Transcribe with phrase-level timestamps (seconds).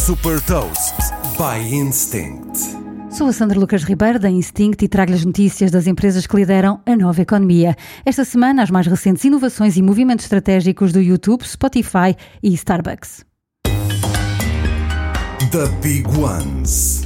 [0.00, 0.94] Super Toast
[1.36, 2.58] by Instinct.
[3.10, 6.80] Sou a Sandra Lucas Ribeiro da Instinct e trago-lhe as notícias das empresas que lideram
[6.86, 7.76] a nova economia.
[8.04, 13.26] Esta semana, as mais recentes inovações e movimentos estratégicos do YouTube, Spotify e Starbucks.
[15.50, 16.99] The Big Ones.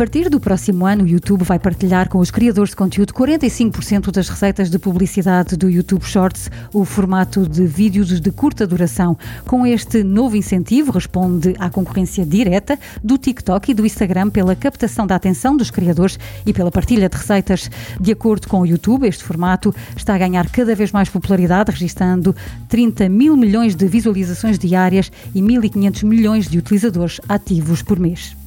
[0.00, 4.30] Partir do próximo ano, o YouTube vai partilhar com os criadores de conteúdo 45% das
[4.30, 9.14] receitas de publicidade do YouTube Shorts, o formato de vídeos de curta duração.
[9.46, 15.06] Com este novo incentivo, responde à concorrência direta do TikTok e do Instagram pela captação
[15.06, 17.70] da atenção dos criadores e pela partilha de receitas.
[18.00, 22.34] De acordo com o YouTube, este formato está a ganhar cada vez mais popularidade, registando
[22.70, 28.39] 30 mil milhões de visualizações diárias e 1.500 milhões de utilizadores ativos por mês.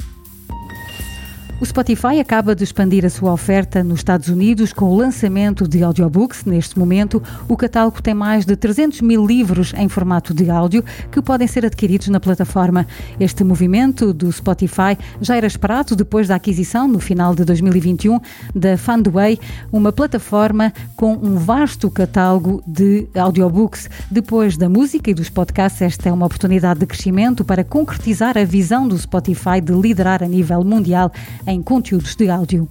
[1.63, 5.81] O Spotify acaba de expandir a sua oferta nos Estados Unidos com o lançamento de
[5.81, 6.43] audiobooks.
[6.43, 11.21] Neste momento, o catálogo tem mais de 300 mil livros em formato de áudio que
[11.21, 12.85] podem ser adquiridos na plataforma.
[13.17, 18.19] Este movimento do Spotify já era esperado depois da aquisição, no final de 2021,
[18.53, 19.39] da Fundway,
[19.71, 23.89] uma plataforma com um vasto catálogo de audiobooks.
[24.11, 28.43] Depois da música e dos podcasts, esta é uma oportunidade de crescimento para concretizar a
[28.43, 31.09] visão do Spotify de liderar a nível mundial
[31.53, 32.67] em conteúdos de áudio.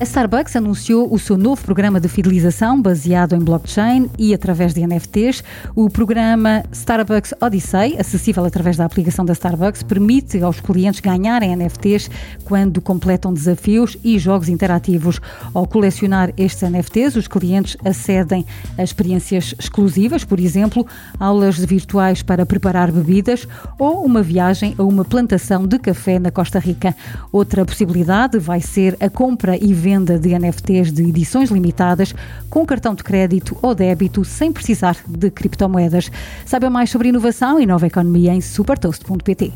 [0.00, 4.86] A Starbucks anunciou o seu novo programa de fidelização baseado em blockchain e através de
[4.86, 5.42] NFTs.
[5.74, 12.08] O programa Starbucks Odyssey, acessível através da aplicação da Starbucks, permite aos clientes ganharem NFTs
[12.44, 15.20] quando completam desafios e jogos interativos.
[15.52, 18.46] Ao colecionar estes NFTs, os clientes acedem
[18.78, 20.86] a experiências exclusivas, por exemplo,
[21.18, 26.60] aulas virtuais para preparar bebidas ou uma viagem a uma plantação de café na Costa
[26.60, 26.94] Rica.
[27.32, 32.14] Outra possibilidade vai ser a compra e venda venda de NFTs de edições limitadas
[32.50, 36.10] com cartão de crédito ou débito sem precisar de criptomoedas.
[36.44, 39.50] Saiba mais sobre inovação e nova economia em supertoast.pt.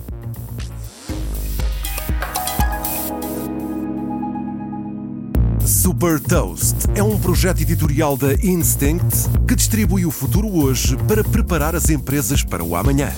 [5.67, 11.77] Super Toast é um projeto editorial da Instinct que distribui o futuro hoje para preparar
[11.77, 13.13] as empresas para o amanhã.